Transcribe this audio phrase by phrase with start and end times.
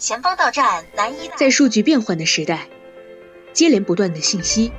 [0.00, 1.30] 前方到站南一。
[1.36, 2.66] 在数据变换的时代，
[3.52, 4.72] 接连不断的信息，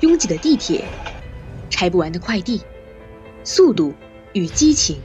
[0.00, 0.84] 拥挤的地铁，
[1.70, 2.60] 拆不完的快递，
[3.42, 3.94] 速度
[4.34, 5.00] 与激情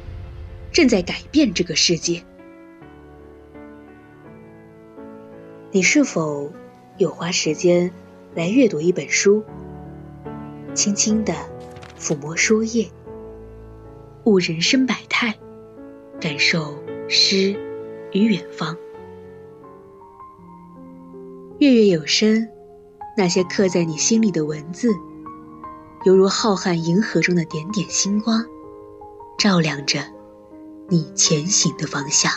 [0.74, 2.22] 正在改变这个世界。
[5.72, 6.52] 你是否
[6.98, 7.94] 有花时间
[8.36, 9.46] 来阅读一本书，
[10.74, 11.34] 轻轻的
[11.98, 12.90] 抚摸书页，
[14.26, 15.34] 悟人生百态，
[16.20, 17.58] 感受诗
[18.12, 18.78] 与远方？
[21.60, 22.48] 月月有声，
[23.18, 24.94] 那些刻在你心里的文字，
[26.06, 28.46] 犹如浩瀚银河中的点点星光，
[29.38, 30.00] 照亮着
[30.88, 32.32] 你前行的方向。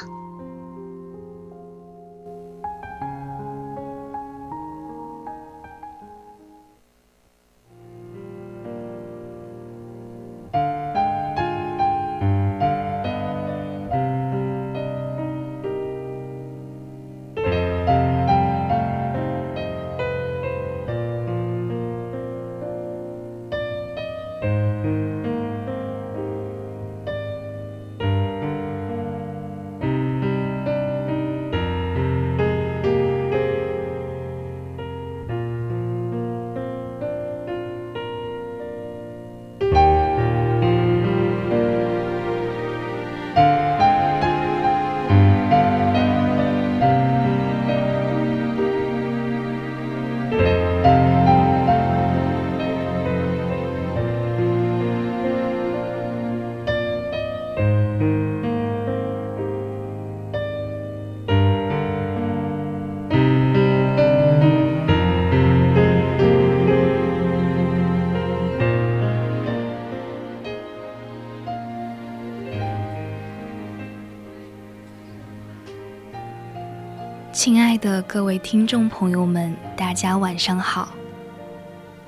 [77.43, 80.95] 亲爱的各位听众朋友们，大家晚上好，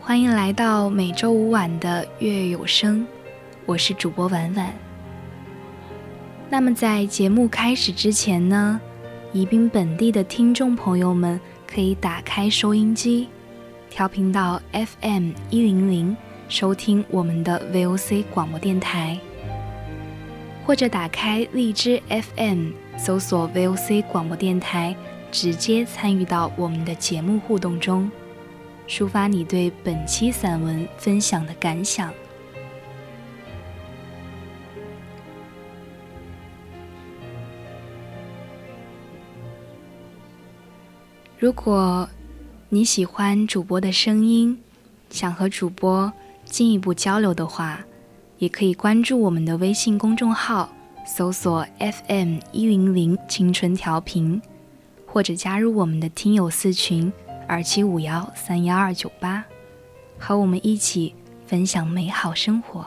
[0.00, 3.04] 欢迎来到每周五晚的月月有声，
[3.66, 4.72] 我是主播婉婉。
[6.48, 8.80] 那么在节目开始之前呢，
[9.32, 13.28] 宜宾本地的听众朋友们可以打开收音机，
[13.90, 16.16] 调频到 FM 一零零，
[16.48, 19.18] 收听我们的 VOC 广播电台，
[20.64, 24.94] 或者打开荔枝 FM，搜索 VOC 广播电台。
[25.34, 28.08] 直接参与到我们的节目互动中，
[28.86, 32.14] 抒发你对本期散文分享的感想。
[41.36, 42.08] 如果
[42.68, 44.56] 你喜欢主播的声音，
[45.10, 46.12] 想和主播
[46.44, 47.84] 进一步交流的话，
[48.38, 50.72] 也可以关注我们的微信公众号，
[51.04, 54.40] 搜索 FM 一零零青春调频。
[55.14, 57.12] 或者加入我们的听友四群
[57.46, 59.44] 二七五幺三幺二九八，
[60.18, 61.14] 和我们一起
[61.46, 62.84] 分享美好生活。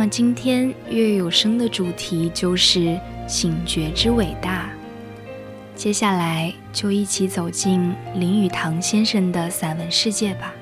[0.00, 4.70] 那么今天月有声的主题就是醒觉之伟大。
[5.74, 10.54] 接下来就一起走进林语堂先生的散文世界吧。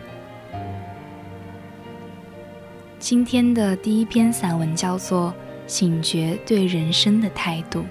[2.98, 5.32] 今天的第一篇散文叫做
[5.72, 7.82] 《醒觉对人生的态度》。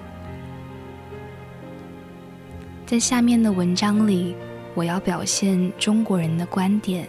[2.85, 4.35] 在下面的文章里，
[4.75, 7.07] 我要表现中国人的观点，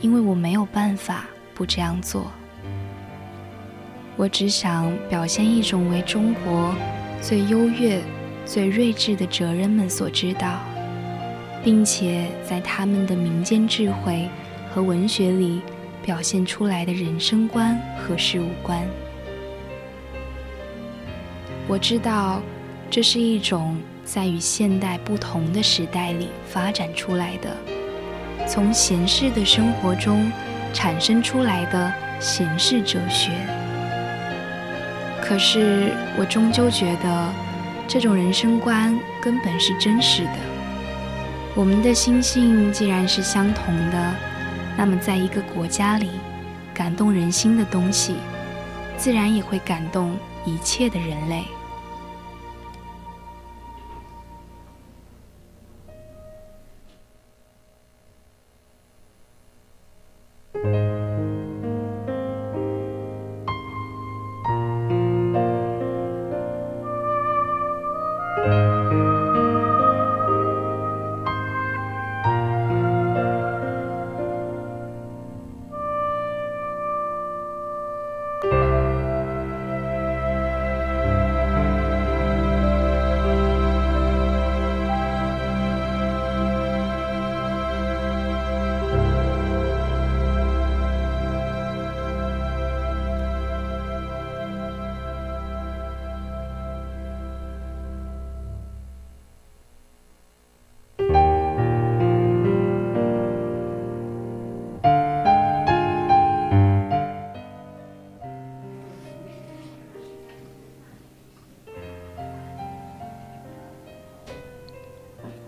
[0.00, 2.32] 因为我没有办法不这样做。
[4.20, 6.74] 我只想表现一种为中国
[7.22, 7.98] 最优越、
[8.44, 10.60] 最睿智的哲人们所知道，
[11.64, 14.28] 并且在他们的民间智慧
[14.70, 15.62] 和文学里
[16.04, 18.86] 表现出来的人生观和事物观。
[21.66, 22.42] 我知道，
[22.90, 23.74] 这是一种
[24.04, 27.56] 在与现代不同的时代里发展出来的，
[28.46, 30.30] 从闲适的生活中
[30.74, 31.90] 产生出来的
[32.20, 33.30] 闲适哲学。
[35.30, 37.32] 可是，我终究觉得，
[37.86, 40.32] 这种人生观根本是真实的。
[41.54, 44.14] 我们的心性既然是相同的，
[44.76, 46.10] 那么在一个国家里，
[46.74, 48.16] 感动人心的东西，
[48.96, 51.44] 自然也会感动一切的人类。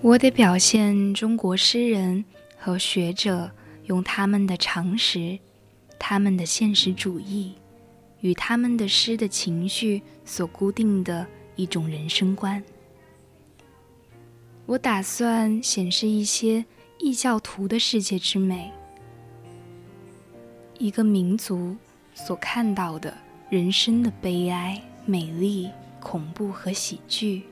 [0.03, 2.25] 我得表现中国诗人
[2.59, 3.49] 和学者
[3.85, 5.39] 用他们的常识、
[5.97, 7.55] 他们的现实主义
[8.19, 12.61] 与他们的诗的情绪所固定的一种人生观。
[14.67, 16.65] 我打算显示一些
[16.99, 18.73] 异教徒的世界之美，
[20.79, 21.77] 一个民族
[22.13, 23.17] 所看到的
[23.49, 25.71] 人生的悲哀、美丽、
[26.01, 27.45] 恐怖和喜剧。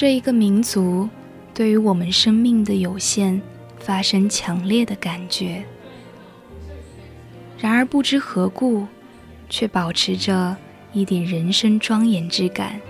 [0.00, 1.06] 这一个民族
[1.52, 3.38] 对于我们生命的有限
[3.78, 5.62] 发生强烈的感觉，
[7.58, 8.86] 然而不知何故，
[9.50, 10.56] 却保持着
[10.94, 12.80] 一点人生庄严之感。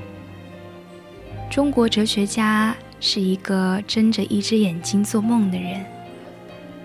[1.51, 5.85] 中国哲学家是一个睁着一只眼睛做梦的人，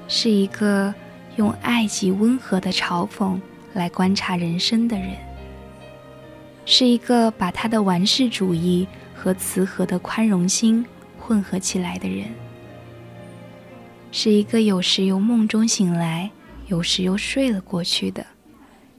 [0.07, 0.91] 是一个
[1.35, 3.39] 用爱及温和的嘲讽
[3.73, 5.11] 来观察人生的人，
[6.65, 8.87] 是一个把他的玩世主义。
[9.25, 10.85] 和慈和的宽容心
[11.17, 12.27] 混合起来的人，
[14.11, 16.29] 是一个有时由梦中醒来，
[16.67, 18.23] 有时又睡了过去的，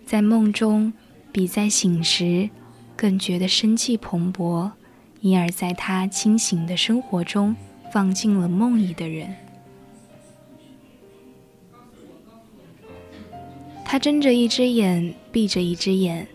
[0.05, 0.93] 在梦中
[1.31, 2.51] 比在醒时
[2.97, 4.73] 更觉得生气蓬勃，
[5.21, 7.55] 因而在他清醒的生活中
[7.93, 9.33] 放进了梦里的人。
[13.85, 16.27] 他睁着一只眼，闭着一只眼。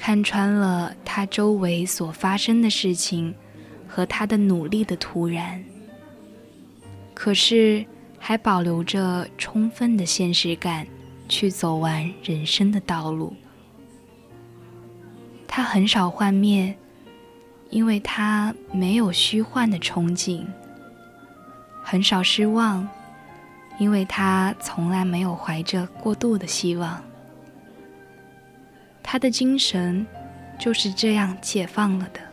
[0.00, 3.34] 看穿了他周围所发生的事情
[3.86, 5.62] 和他的努力的突然，
[7.12, 7.84] 可是
[8.18, 10.86] 还保留着充分的现实感，
[11.28, 13.34] 去走完人生的道路。
[15.46, 16.74] 他很少幻灭，
[17.68, 20.46] 因为他没有虚幻的憧憬；
[21.84, 22.88] 很少失望，
[23.78, 27.02] 因为他从来没有怀着过度的希望。
[29.02, 30.06] 他的精神
[30.58, 32.29] 就是这样解放了的。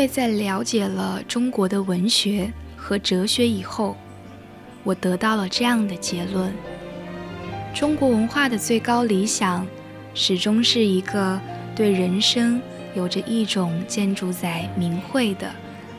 [0.00, 3.94] 为在了解了中国的文学和哲学以后，
[4.82, 6.50] 我得到了这样的结论：
[7.74, 9.66] 中国文化的最高理想，
[10.14, 11.38] 始终是一个
[11.76, 12.62] 对人生
[12.94, 15.50] 有着一种建筑在明慧的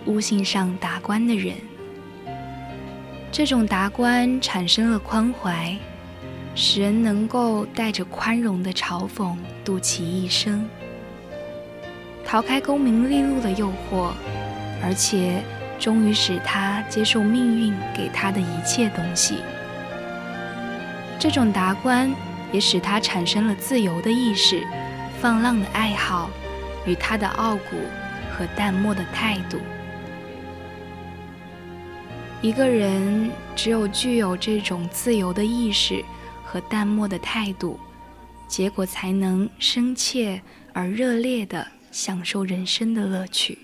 [0.08, 1.54] 悟性上达观的人。
[3.32, 5.78] 这种达观产生了宽怀，
[6.56, 10.68] 使人能够带着宽容的嘲讽度其一生，
[12.32, 14.14] 逃开功名利禄的诱惑，
[14.82, 15.44] 而且
[15.78, 19.40] 终于使他接受命运给他的一切东西。
[21.20, 22.10] 这种达观
[22.54, 24.66] 也使他产生了自由的意识、
[25.20, 26.30] 放浪的爱好
[26.86, 27.76] 与他的傲骨
[28.32, 29.60] 和淡漠的态度。
[32.42, 36.02] 一个人只有具有这种自由的意识。
[36.46, 37.80] 和淡漠的态度，
[38.46, 40.42] 结果才能深切
[40.74, 43.60] 而热烈地享受人生的乐趣。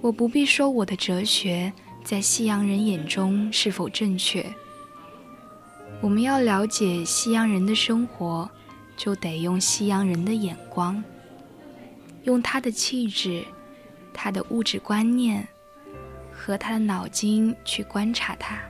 [0.00, 1.72] 我不必说我的哲学
[2.04, 4.44] 在西洋人眼中是否正确。
[6.00, 8.48] 我们要了解西洋人的生活，
[8.96, 11.02] 就得用西洋人的眼光，
[12.22, 13.44] 用他的气质、
[14.14, 15.46] 他的物质观念
[16.32, 18.69] 和他的脑筋去观察他。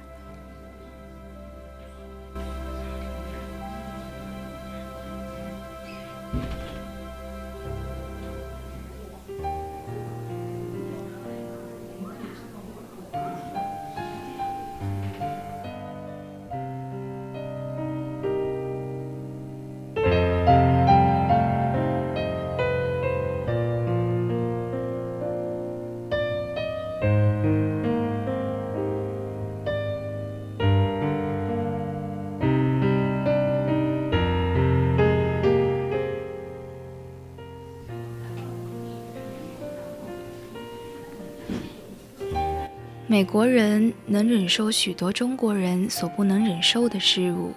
[43.11, 47.51] 美国人能忍受许多中国人所不能忍受的事物，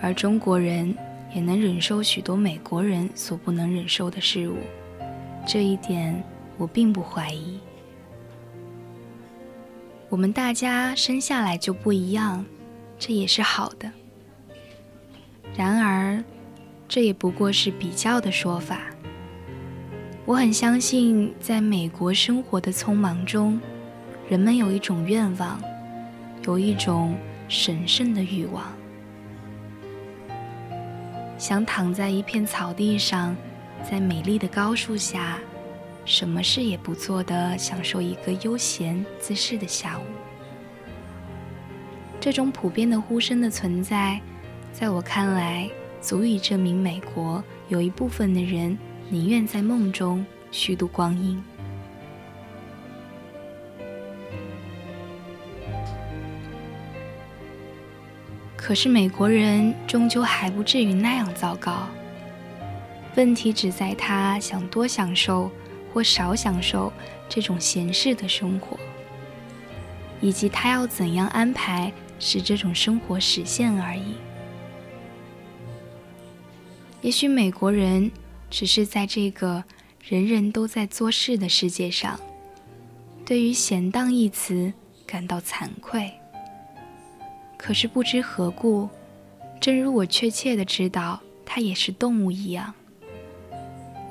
[0.00, 0.92] 而中国人
[1.32, 4.56] 也能忍受许多美国人所不能忍受的事物。
[5.46, 6.20] 这一点
[6.58, 7.60] 我并不怀疑。
[10.08, 12.44] 我们大家生下来就不一样，
[12.98, 13.88] 这也是好的。
[15.56, 16.24] 然而，
[16.88, 18.80] 这也不过是比较的说法。
[20.24, 23.60] 我很相信，在美国生活的匆忙中。
[24.28, 25.62] 人们有一种愿望，
[26.44, 27.16] 有一种
[27.48, 28.64] 神圣的欲望，
[31.38, 33.36] 想躺在一片草地上，
[33.88, 35.38] 在美丽的高树下，
[36.04, 40.02] 什么事也不做的享受一个悠闲自适的下午。
[42.18, 44.20] 这种普遍的呼声的存在，
[44.72, 48.76] 在我看来，足以证明美国有一部分的人
[49.08, 51.40] 宁愿在梦中虚度光阴。
[58.66, 61.88] 可是美国人终究还不至于那样糟糕。
[63.14, 65.48] 问题只在他想多享受
[65.94, 66.92] 或少享受
[67.28, 68.76] 这种闲适的生活，
[70.20, 74.16] 以及他要怎样安排使这种生活实现而已。
[77.02, 78.10] 也许美国人
[78.50, 79.62] 只是在这个
[80.02, 82.18] 人人都在做事的世界上，
[83.24, 84.72] 对于“闲荡”一词
[85.06, 86.12] 感到惭愧。
[87.56, 88.88] 可是不知何故，
[89.60, 92.72] 正如我确切的知道它也是动物一样，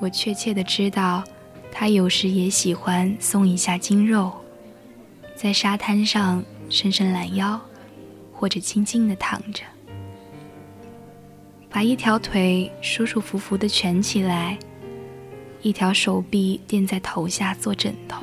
[0.00, 1.24] 我确切的知道，
[1.72, 4.32] 它有时也喜欢松一下筋肉，
[5.34, 7.58] 在沙滩上伸伸懒腰，
[8.32, 9.62] 或者静静的躺着，
[11.70, 14.58] 把一条腿舒舒服服的蜷起来，
[15.62, 18.22] 一条手臂垫在头下做枕头。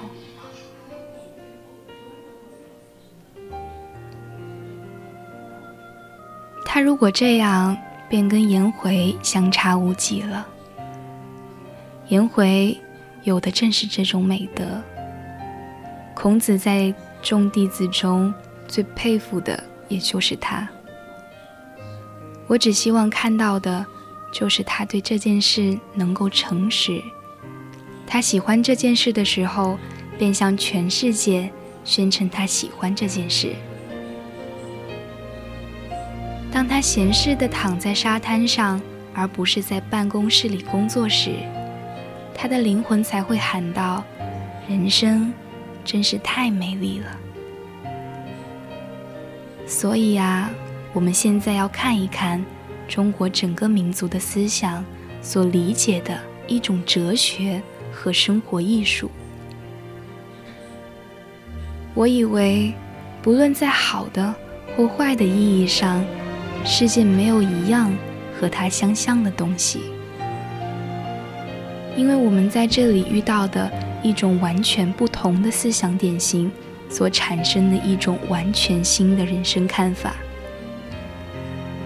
[6.73, 7.77] 他如果这样，
[8.09, 10.47] 便跟颜回相差无几了。
[12.07, 12.75] 颜回
[13.21, 14.81] 有的正是这种美德。
[16.15, 18.33] 孔子在众弟子中
[18.67, 20.67] 最佩服的也就是他。
[22.47, 23.85] 我只希望看到的，
[24.31, 26.99] 就是他对这件事能够诚实。
[28.07, 29.77] 他喜欢这件事的时候，
[30.17, 31.51] 便向全世界
[31.85, 33.53] 宣称他喜欢这件事。
[36.53, 38.79] 当他闲适地躺在沙滩上，
[39.11, 41.31] 而不是在办公室里工作时，
[42.35, 44.03] 他的灵魂才会喊道
[44.69, 45.33] ：“人生
[45.83, 47.07] 真是太美丽了。”
[49.65, 50.51] 所以啊，
[50.93, 52.45] 我们现在要看一看
[52.87, 54.85] 中国整个民族的思想
[55.23, 57.59] 所理解的一种哲学
[57.91, 59.09] 和生活艺术。
[61.95, 62.71] 我以为，
[63.23, 64.35] 不论在好的
[64.77, 66.05] 或坏的意义上，
[66.65, 67.93] 世界没有一样
[68.39, 69.81] 和它相像的东西，
[71.95, 73.69] 因为我们在这里遇到的
[74.01, 76.49] 一种完全不同的思想典型，
[76.89, 80.15] 所产生的一种完全新的人生看法。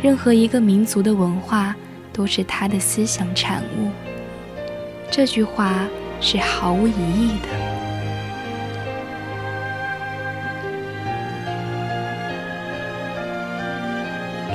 [0.02, 1.76] 任何一个民族的文化
[2.14, 3.90] 都是他的思想产物。
[5.10, 5.88] 这句话
[6.22, 7.77] 是毫无疑义的。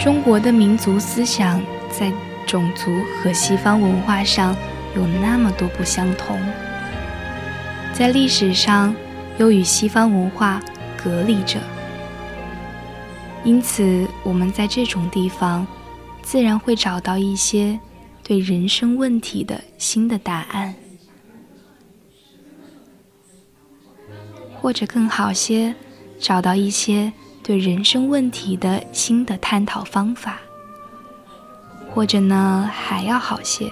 [0.03, 2.13] 中国的民族思想在
[2.45, 2.91] 种族
[3.23, 4.53] 和西方文化上
[4.97, 6.37] 有那么多不相同，
[7.95, 8.93] 在历史上
[9.39, 10.61] 又与西方文化
[11.01, 11.61] 隔离着，
[13.45, 15.65] 因此我们在这种地方
[16.21, 17.79] 自然会找到一些。
[18.25, 20.75] 对人生问题的新的答案，
[24.55, 25.75] 或者更好些，
[26.21, 30.39] 找到一些对人生问题的新的探讨方法，
[31.93, 33.71] 或者呢还要好些，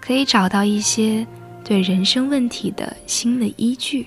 [0.00, 1.26] 可以找到一些
[1.62, 4.06] 对人生问题的新的依据。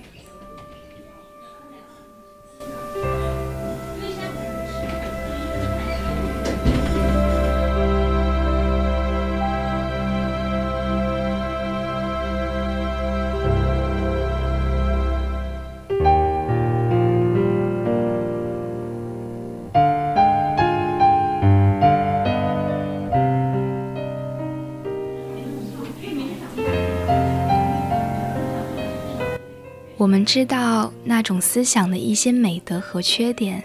[30.00, 33.62] 我们知道那种思想的一些美德和缺点，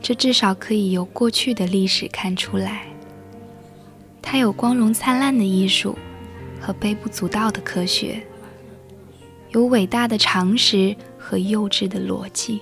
[0.00, 2.82] 这至少可以由过去的历史看出来。
[4.20, 5.96] 它有光荣灿烂的艺术
[6.60, 8.20] 和微不足道的科学，
[9.50, 12.60] 有伟大的常识和幼稚的逻辑，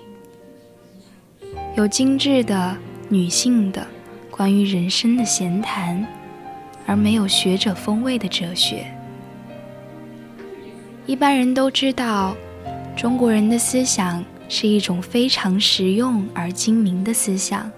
[1.78, 2.76] 有精致的
[3.08, 3.86] 女性的
[4.30, 6.06] 关于人生的闲谈，
[6.84, 8.84] 而没有学者风味的哲学。
[11.06, 12.36] 一般人都知道。
[12.96, 17.70] 中国人的思想是一种非常实用而精明的思想。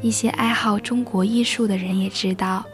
[0.00, 2.64] 一些爱好中国艺术的人也知道，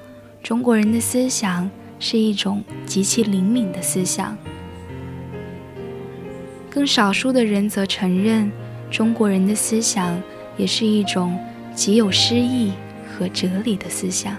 [0.42, 4.36] 中国人的思想是一种极其灵敏的思想。
[6.70, 8.52] 更少数的人则承认，
[8.90, 10.22] 中国人的思想
[10.58, 11.38] 也是一种
[11.74, 12.72] 极有诗意
[13.08, 14.36] 和哲理的思想。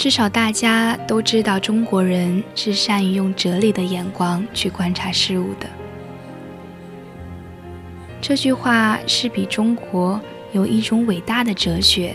[0.00, 5.68] 至少大家都知道，中国人是善于用哲理的眼光去观察事物的。
[8.18, 10.18] 这句话是比中国
[10.52, 12.14] 有一种伟大的哲学，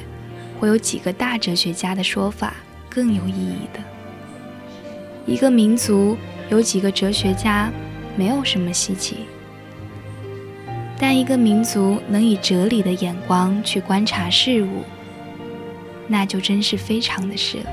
[0.59, 2.55] 或有几个大哲学家的说法
[2.89, 3.79] 更有意义的。
[5.27, 6.17] 一个民族
[6.49, 7.71] 有几个哲学家，
[8.15, 9.27] 没有什么稀奇。
[10.97, 14.81] 但一个民族能以哲理的眼光去观察事物，
[16.07, 17.71] 那就真是非常的事了。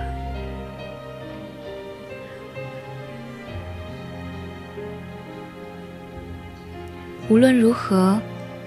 [7.28, 8.20] 无论如何，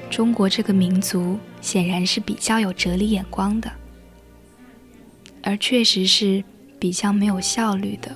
[0.10, 3.71] 中国这个民族显然是比较有哲理眼光的，
[5.43, 6.43] 而确实是
[6.80, 8.15] 比较没有效率的。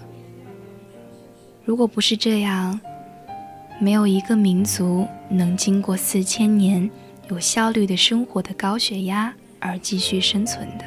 [1.66, 2.80] 如果不是这样，
[3.80, 6.90] 没有一个民族能经过四千年
[7.30, 10.86] 有效率的生活的高血压而继续生存的。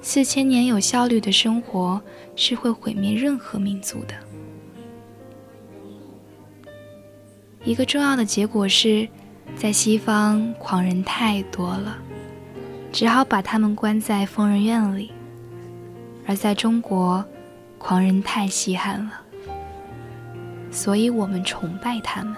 [0.00, 2.00] 四千年有效率的生活
[2.34, 4.14] 是会毁灭任何民族的。
[7.64, 9.06] 一个重要的结果是，
[9.54, 11.98] 在西方狂人太多了，
[12.92, 15.10] 只好把他们关在疯人院里；
[16.26, 17.22] 而在中国，
[17.76, 19.12] 狂人太稀罕了，
[20.70, 22.34] 所以我们崇拜他们。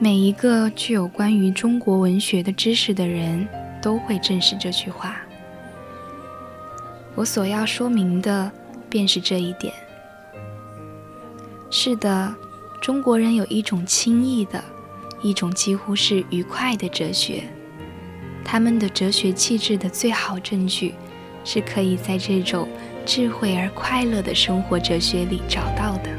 [0.00, 3.48] 每一个具有关于中国文学的知识的人
[3.82, 5.20] 都会证实这句话。
[7.16, 8.48] 我所要说明的
[8.88, 9.74] 便是这一点。
[11.68, 12.32] 是的，
[12.80, 14.62] 中国人有一种轻易的，
[15.20, 17.42] 一种几乎是愉快的哲学。
[18.44, 20.94] 他们的哲学气质的最好证据，
[21.44, 22.68] 是可以在这种
[23.04, 26.17] 智慧而快乐的生活哲学里找到的。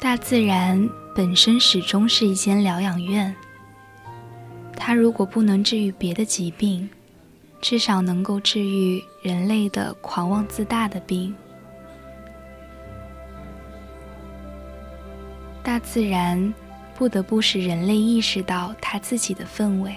[0.00, 3.34] 大自然本身始终是一间疗养院。
[4.76, 6.88] 它如果不能治愈别的疾病，
[7.60, 11.34] 至少能够治愈人类的狂妄自大的病。
[15.64, 16.54] 大自然
[16.94, 19.92] 不得不使人类意识到他自己的氛围。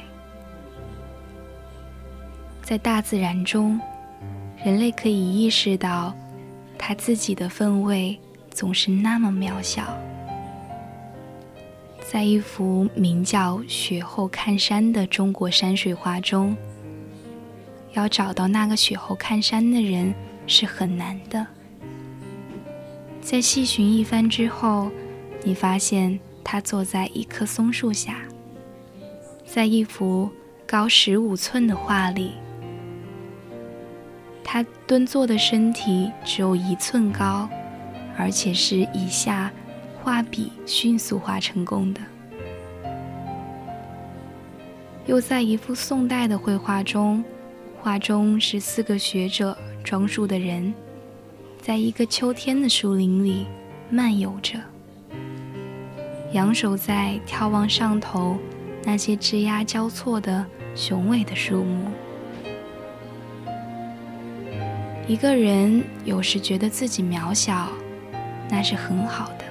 [2.63, 3.79] 在大自然中，
[4.65, 6.11] 人类可以意识到
[6.75, 8.19] 他自己的氛围
[8.51, 9.97] 总是那么渺小。
[12.11, 16.55] 在一幅名叫《雪后看山》的中国山水画中，
[17.93, 20.13] 要找到那个雪后看山的人
[20.45, 21.47] 是很难的。
[23.21, 24.91] 在细寻一番之后，
[25.43, 28.17] 你发现他坐在一棵松树下，
[29.45, 30.29] 在一幅
[30.67, 32.33] 高十五寸的画里，
[34.43, 37.47] 他蹲坐的身体只有一寸高，
[38.21, 39.51] 而且是以下。
[40.03, 42.01] 画笔迅速画成功的，
[45.05, 47.23] 又在一幅宋代的绘画中，
[47.79, 50.73] 画中是四个学者装束的人，
[51.61, 53.45] 在一个秋天的树林里
[53.91, 54.59] 漫游着，
[56.33, 58.39] 仰首在眺望上头
[58.83, 61.91] 那些枝桠交错的雄伟的树木。
[65.07, 67.67] 一个人有时觉得自己渺小，
[68.51, 69.45] 那是很好的。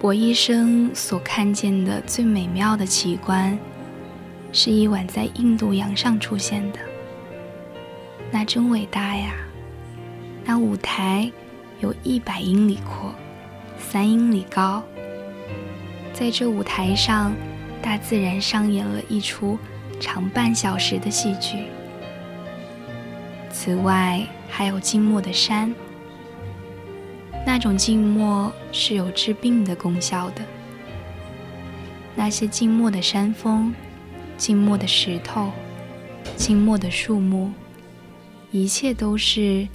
[0.00, 3.58] 我一生所看见的最美妙的奇观，
[4.52, 6.78] 是一晚在印度洋上出现的。
[8.30, 9.34] 那真伟大呀！
[10.44, 11.30] 那舞台
[11.80, 13.14] 有一百英里阔，
[13.78, 14.82] 三英里高。
[16.12, 17.32] 在这舞台上，
[17.80, 19.58] 大自然上演了一出
[19.98, 21.64] 长半小时的戏剧。
[23.64, 25.74] 此外，还有静默的山。
[27.46, 30.42] 那种静默是有治病的功效的。
[32.14, 33.74] 那些静默的山峰、
[34.36, 35.50] 静默的石头、
[36.36, 37.52] 静默的树木，
[38.50, 39.66] 一切都是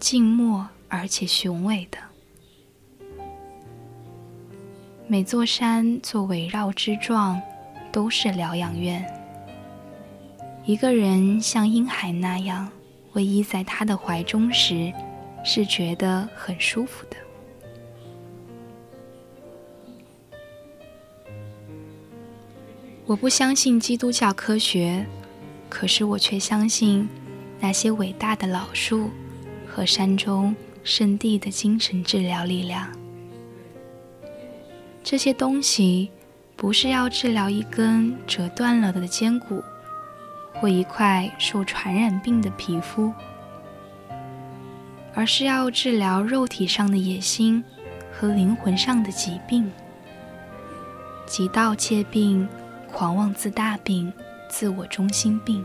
[0.00, 1.98] 静默而且雄伟的。
[5.06, 7.40] 每座山做围绕之状，
[7.92, 9.06] 都是疗养院。
[10.64, 12.68] 一个人像婴孩那样
[13.16, 14.92] 偎依在他的怀中时。
[15.48, 17.16] 是觉得很舒服的。
[23.04, 25.06] 我不相信基督教科学，
[25.68, 27.08] 可是我却相信
[27.60, 29.08] 那些伟大的老树
[29.68, 30.52] 和山中
[30.82, 32.90] 圣地的精神治疗力量。
[35.04, 36.10] 这些东西
[36.56, 39.62] 不是要治疗一根折断了的肩骨，
[40.60, 43.12] 或一块受传染病的皮肤。
[45.14, 47.64] 而是要治疗肉体上的野心
[48.12, 49.72] 和灵魂上的疾病，
[51.24, 52.46] 即盗窃病、
[52.92, 54.12] 狂妄自大病、
[54.46, 55.64] 自我中心病、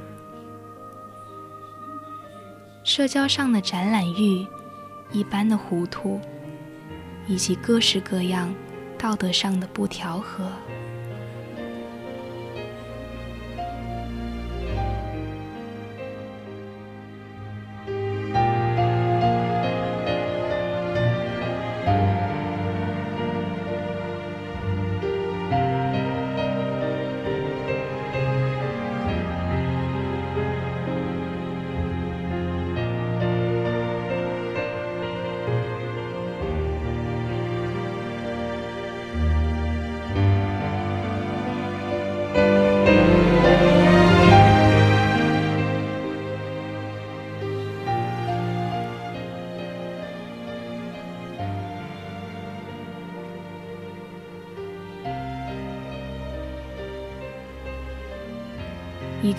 [2.85, 4.47] 社交上的展览欲、
[5.11, 6.21] 一般的糊涂，
[7.27, 8.55] 以及各式各样
[8.97, 10.49] 道德上的不调和。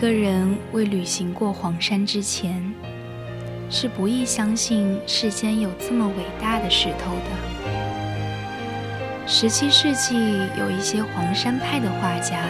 [0.02, 2.60] 个人未旅行过黄山之前，
[3.70, 7.30] 是不易相信世间有这么伟大的石头的。
[9.28, 10.16] 十七世纪
[10.58, 12.42] 有一些黄山派的画家，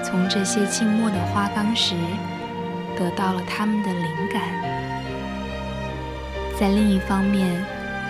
[0.00, 1.96] 从这些静默的花岗石
[2.96, 4.40] 得到了他们的灵感。
[6.56, 7.50] 在另一方面，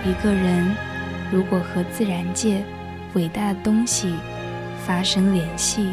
[0.05, 0.77] 一个人
[1.33, 2.63] 如果和自然界
[3.15, 4.15] 伟大的东西
[4.87, 5.93] 发生联系，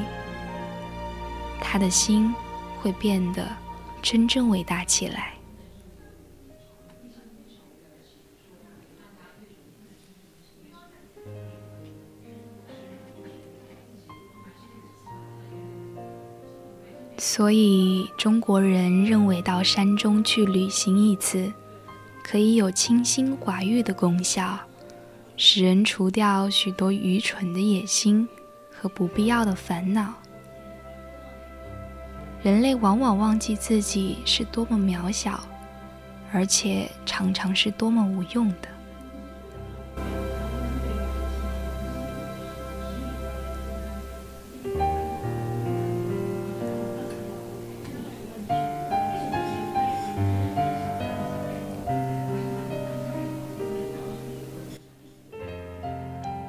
[1.61, 2.33] 他的心
[2.81, 3.47] 会变得
[4.01, 5.33] 真正伟大起来。
[17.17, 21.53] 所以中国人认为到山中去旅行一次，
[22.23, 24.59] 可以有清心寡欲的功效，
[25.37, 28.27] 使人除掉许多愚蠢的野心
[28.71, 30.15] 和不必要的烦恼。
[32.43, 35.39] 人类往往忘记自己是多么渺小，
[36.33, 38.67] 而且常常是多么无用的。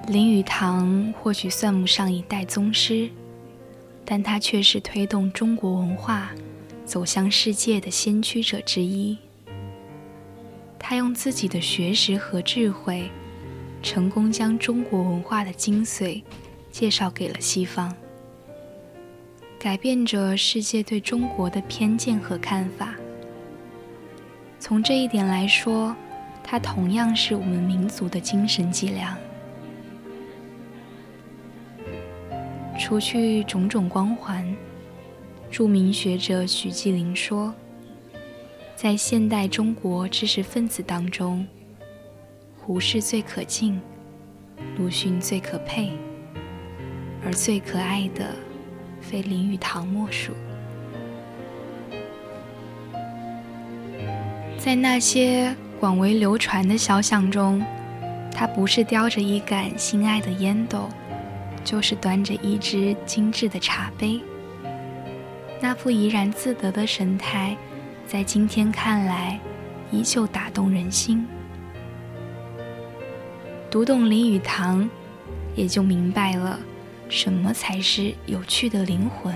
[0.08, 3.10] 林语堂或许算不上一代宗师。
[4.12, 6.32] 但他却是推动中国文化
[6.84, 9.16] 走向世界的先驱者之一。
[10.78, 13.10] 他用自己的学识和智慧，
[13.82, 16.22] 成功将中国文化的精髓
[16.70, 17.96] 介绍给了西方，
[19.58, 22.94] 改变着世界对中国的偏见和看法。
[24.60, 25.96] 从这一点来说，
[26.44, 29.16] 他同样是我们民族的精神脊梁。
[32.92, 34.54] 除去种种光环，
[35.50, 37.54] 著名学者许继林说，
[38.76, 41.46] 在现代中国知识分子当中，
[42.58, 43.80] 胡适最可敬，
[44.76, 45.92] 鲁迅最可佩，
[47.24, 48.26] 而最可爱的，
[49.00, 50.34] 非林语堂莫属。
[54.58, 57.64] 在那些广为流传的肖像中，
[58.30, 60.90] 他不是叼着一杆心爱的烟斗。
[61.64, 64.20] 就是端着一只精致的茶杯，
[65.60, 67.56] 那副怡然自得的神态，
[68.06, 69.38] 在今天看来，
[69.90, 71.26] 依旧打动人心。
[73.70, 74.88] 读懂林语堂，
[75.54, 76.58] 也就明白了，
[77.08, 79.34] 什么才是有趣的灵魂。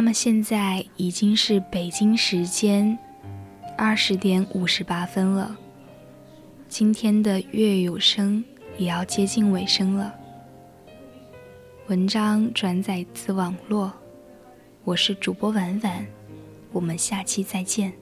[0.00, 2.98] 那么现在已经是北京时间
[3.76, 5.54] 二十点五十八分了，
[6.70, 8.42] 今天的月有声
[8.78, 10.14] 也要接近尾声了。
[11.88, 13.92] 文章转载自网络，
[14.84, 16.06] 我是主播婉婉，
[16.72, 17.92] 我们下期再见。